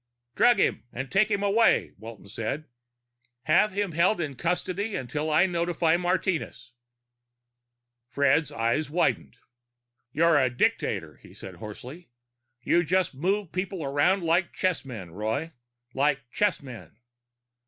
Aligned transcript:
"Drug 0.33 0.59
him 0.59 0.81
and 0.91 1.11
take 1.11 1.29
him 1.29 1.43
away," 1.43 1.93
Walton 1.99 2.27
said. 2.27 2.65
"Have 3.43 3.71
him 3.73 3.91
held 3.91 4.19
in 4.19 4.33
custody 4.35 4.95
until 4.95 5.29
I 5.29 5.45
notify 5.45 5.95
Martinez." 5.95 6.71
Fred's 8.07 8.51
eyes 8.51 8.89
widened. 8.89 9.37
"You're 10.11 10.39
a 10.39 10.49
dictator!" 10.49 11.17
he 11.17 11.35
said 11.35 11.57
hoarsely. 11.57 12.09
"You 12.63 12.83
just 12.83 13.13
move 13.13 13.51
people 13.51 13.83
around 13.83 14.23
like 14.23 14.53
chessmen, 14.53 15.11
Roy. 15.11 15.51
Like 15.93 16.21
chessmen." 16.31 16.97